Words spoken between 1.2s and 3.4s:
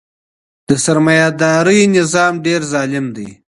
دارۍ نظام ډیر ظالم دی.